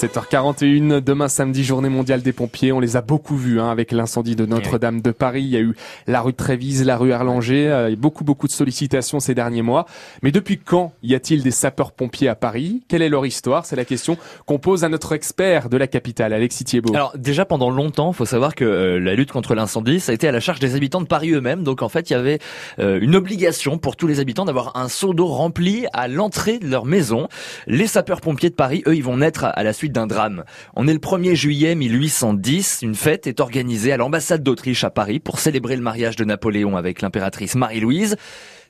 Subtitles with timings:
[0.00, 2.72] 7h41, demain samedi, journée mondiale des pompiers.
[2.72, 5.42] On les a beaucoup vus hein, avec l'incendie de Notre-Dame de Paris.
[5.42, 5.74] Il y a eu
[6.06, 9.84] la rue de Trévise, la rue Erlanger, euh, beaucoup beaucoup de sollicitations ces derniers mois.
[10.22, 12.82] Mais depuis quand y a-t-il des sapeurs-pompiers à Paris?
[12.88, 13.66] Quelle est leur histoire?
[13.66, 14.16] C'est la question
[14.46, 16.94] qu'on pose à notre expert de la capitale, Alexis Thiebaud.
[16.94, 20.26] Alors déjà pendant longtemps, faut savoir que euh, la lutte contre l'incendie, ça a été
[20.26, 21.62] à la charge des habitants de Paris eux-mêmes.
[21.62, 22.38] Donc en fait, il y avait
[22.78, 26.68] euh, une obligation pour tous les habitants d'avoir un seau d'eau rempli à l'entrée de
[26.68, 27.28] leur maison.
[27.66, 30.44] Les sapeurs-pompiers de Paris, eux, ils vont naître à la suite d'un drame.
[30.74, 35.20] On est le 1er juillet 1810, une fête est organisée à l'ambassade d'Autriche à Paris
[35.20, 38.16] pour célébrer le mariage de Napoléon avec l'impératrice Marie-Louise.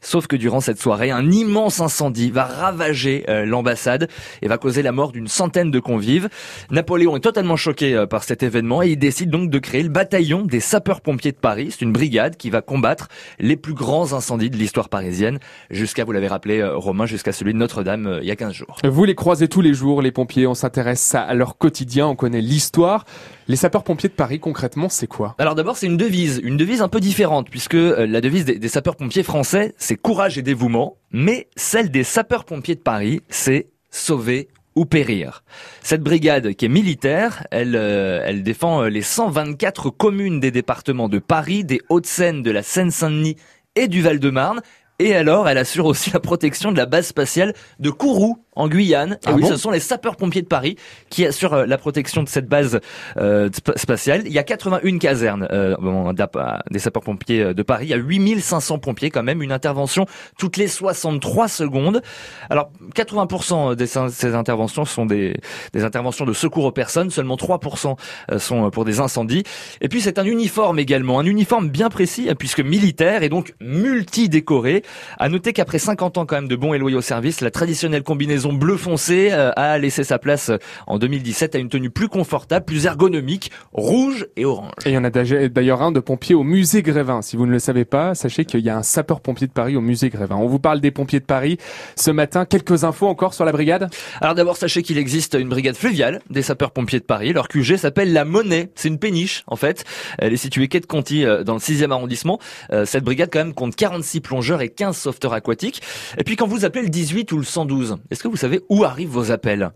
[0.00, 4.08] Sauf que durant cette soirée, un immense incendie va ravager euh, l'ambassade
[4.40, 6.28] et va causer la mort d'une centaine de convives.
[6.70, 9.90] Napoléon est totalement choqué euh, par cet événement et il décide donc de créer le
[9.90, 11.68] bataillon des sapeurs-pompiers de Paris.
[11.70, 13.08] C'est une brigade qui va combattre
[13.38, 15.38] les plus grands incendies de l'histoire parisienne,
[15.70, 18.78] jusqu'à, vous l'avez rappelé, euh, Romain, jusqu'à celui de Notre-Dame il y a 15 jours.
[18.84, 22.40] Vous les croisez tous les jours, les pompiers, on s'intéresse à leur quotidien, on connaît
[22.40, 23.04] l'histoire.
[23.50, 25.34] Les sapeurs-pompiers de Paris, concrètement, c'est quoi?
[25.38, 29.24] Alors d'abord, c'est une devise, une devise un peu différente, puisque la devise des, sapeurs-pompiers
[29.24, 35.42] français, c'est courage et dévouement, mais celle des sapeurs-pompiers de Paris, c'est sauver ou périr.
[35.82, 41.18] Cette brigade qui est militaire, elle, euh, elle défend les 124 communes des départements de
[41.18, 43.34] Paris, des Hauts-de-Seine, de la Seine-Saint-Denis
[43.74, 44.60] et du Val-de-Marne.
[45.00, 49.18] Et alors, elle assure aussi la protection de la base spatiale de Kourou, en Guyane.
[49.24, 50.76] Ah et oui, bon ce sont les sapeurs-pompiers de Paris
[51.08, 52.80] qui assurent euh, la protection de cette base
[53.16, 54.22] euh, sp- spatiale.
[54.26, 57.86] Il y a 81 casernes euh, bon, euh, des sapeurs-pompiers de Paris.
[57.86, 59.42] Il y a 8500 pompiers quand même.
[59.42, 60.06] Une intervention
[60.38, 62.02] toutes les 63 secondes.
[62.50, 65.36] Alors, 80% de ces interventions sont des,
[65.72, 67.10] des interventions de secours aux personnes.
[67.10, 67.96] Seulement 3%
[68.30, 69.42] euh, sont pour des incendies.
[69.80, 71.18] Et puis, c'est un uniforme également.
[71.18, 74.82] Un uniforme bien précis, hein, puisque militaire et donc multi-décoré.
[75.18, 78.49] À noter qu'après 50 ans quand même de bons et loyaux services, la traditionnelle combinaison
[78.52, 82.64] bleu foncé euh, a laissé sa place euh, en 2017 à une tenue plus confortable,
[82.64, 84.72] plus ergonomique, rouge et orange.
[84.84, 87.22] Et il y en a d'ailleurs- un de pompiers au musée Grévin.
[87.22, 89.80] Si vous ne le savez pas, sachez qu'il y a un sapeur-pompier de Paris au
[89.80, 90.36] musée Grévin.
[90.36, 91.58] On vous parle des pompiers de Paris.
[91.96, 93.88] Ce matin, quelques infos encore sur la brigade?
[94.20, 97.32] Alors d'abord, sachez qu'il existe une brigade fluviale des sapeurs-pompiers de Paris.
[97.32, 98.70] Leur QG s'appelle la Monnaie.
[98.74, 99.84] C'est une péniche, en fait.
[100.18, 102.38] Elle est située quai de Conti, euh, dans le 6e arrondissement.
[102.84, 105.82] Cette brigade, quand même, compte 46 plongeurs et 15 sauveteurs aquatiques.
[106.18, 108.84] Et puis, quand vous appelez le 18 ou le 112, est-ce que vous savez où
[108.84, 109.70] arrivent vos appels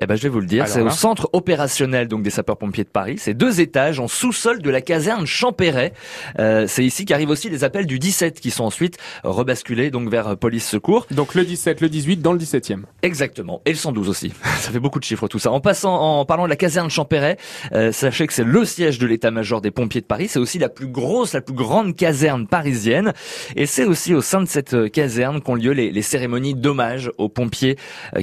[0.00, 0.66] Eh ben, je vais vous le dire.
[0.68, 3.16] C'est au centre opérationnel, donc, des sapeurs-pompiers de Paris.
[3.18, 5.92] C'est deux étages en sous-sol de la caserne Champéret.
[6.38, 10.28] Euh, c'est ici qu'arrivent aussi les appels du 17 qui sont ensuite rebasculés, donc, vers
[10.28, 11.06] euh, police secours.
[11.10, 12.82] Donc le 17, le 18 dans le 17e.
[13.02, 13.62] Exactement.
[13.64, 14.32] Et le 112 aussi.
[14.58, 15.50] Ça fait beaucoup de chiffres tout ça.
[15.50, 17.36] En passant, en parlant de la caserne Champéret,
[17.72, 20.28] euh, sachez que c'est le siège de l'état-major des pompiers de Paris.
[20.28, 23.12] C'est aussi la plus grosse, la plus grande caserne parisienne.
[23.56, 27.10] Et c'est aussi au sein de cette euh, caserne qu'ont lieu les, les cérémonies d'hommage
[27.18, 27.76] aux pompiers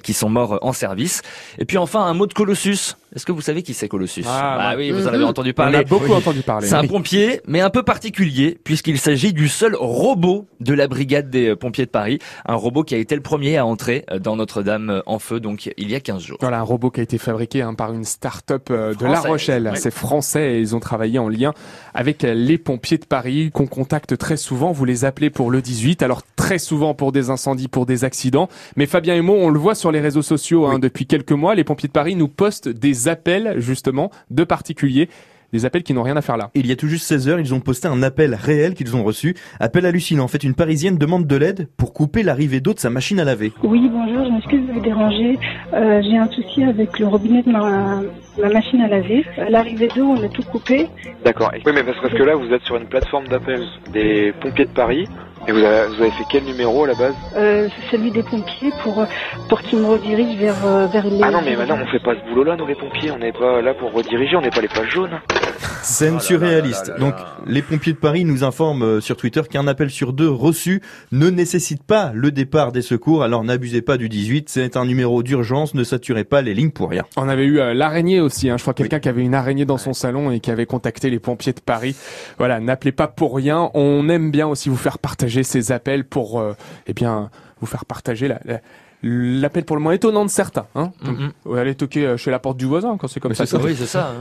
[0.03, 1.21] qui sont morts euh, en service.
[1.57, 2.95] Et puis enfin, un mot de Colossus.
[3.15, 5.49] Est-ce que vous savez qui c'est Colossus Ah, Bah bah, oui, vous en avez entendu
[5.49, 5.77] On parler.
[5.79, 6.67] a beaucoup entendu parler.
[6.67, 11.29] C'est un pompier, mais un peu particulier, puisqu'il s'agit du seul robot de la brigade
[11.31, 12.19] des euh, pompiers de Paris.
[12.45, 15.39] Un robot qui a été le premier à entrer euh, dans Notre-Dame euh, en feu,
[15.39, 16.37] donc il y a 15 jours.
[16.39, 19.69] Voilà, un robot qui a été fabriqué hein, par une start-up euh, de La Rochelle.
[19.73, 19.79] oui.
[19.79, 21.53] C'est français et ils ont travaillé en lien
[21.95, 24.71] avec euh, les pompiers de Paris qu'on contacte très souvent.
[24.71, 28.49] Vous les appelez pour le 18, alors très souvent pour des incendies, pour des accidents.
[28.75, 31.53] Mais Fabien et moi, on le voit sur les réseaux sociaux hein, depuis quelques mois.
[31.53, 35.09] Les pompiers de Paris nous postent des appels justement de particuliers.
[35.53, 36.49] Des appels qui n'ont rien à faire là.
[36.55, 39.03] Il y a tout juste 16 heures, ils ont posté un appel réel qu'ils ont
[39.03, 39.35] reçu.
[39.59, 40.23] Appel hallucinant.
[40.23, 43.23] En fait, une Parisienne demande de l'aide pour couper l'arrivée d'eau de sa machine à
[43.25, 43.51] laver.
[43.63, 45.37] Oui, bonjour, je m'excuse de vous déranger.
[45.73, 48.01] Euh, J'ai un souci avec le robinet de ma,
[48.41, 49.23] ma machine à laver.
[49.37, 50.87] À l'arrivée d'eau, on a tout coupé.
[51.25, 51.51] D'accord.
[51.53, 53.61] Oui, mais parce parce que là, vous êtes sur une plateforme d'appel
[53.91, 55.07] des pompiers de Paris.
[55.47, 58.23] Et vous avez, vous avez fait quel numéro à la base Euh, C'est celui des
[58.23, 59.05] pompiers pour,
[59.47, 61.21] pour qu'ils me redirigent vers, euh, vers les...
[61.23, 63.11] Ah non, mais maintenant, on fait pas ce boulot-là, nous les pompiers.
[63.11, 65.19] On n'est pas là pour rediriger, on n'est pas les pages jaunes.
[65.83, 66.91] Scène surréaliste.
[66.99, 67.13] Donc,
[67.45, 70.81] les pompiers de Paris nous informent euh, sur Twitter qu'un appel sur deux reçu
[71.11, 73.23] ne nécessite pas le départ des secours.
[73.23, 74.49] Alors, n'abusez pas du 18.
[74.49, 75.73] C'est un numéro d'urgence.
[75.73, 77.03] Ne saturez pas les lignes pour rien.
[77.17, 78.49] On avait eu euh, l'araignée aussi.
[78.49, 78.57] Hein.
[78.57, 81.19] Je crois quelqu'un qui avait une araignée dans son salon et qui avait contacté les
[81.19, 81.95] pompiers de Paris.
[82.37, 83.69] Voilà, n'appelez pas pour rien.
[83.73, 86.53] On aime bien aussi vous faire partager ces appels pour, euh,
[86.87, 87.29] eh bien,
[87.61, 88.61] vous faire partager la- la-
[89.01, 90.65] l'appel pour le moins étonnant de certains.
[90.75, 90.91] Hein.
[91.03, 91.57] Mhm.
[91.57, 93.45] Allez toquer euh, chez la porte du voisin quand c'est comme ça.
[93.63, 94.09] Oui, c'est ça.
[94.11, 94.15] hein.